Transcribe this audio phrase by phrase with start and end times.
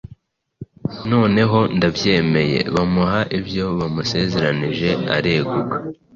[1.11, 2.59] Noneho ndabyemeye».
[2.73, 5.75] Bamuha ibyo bamusezeranije areguka.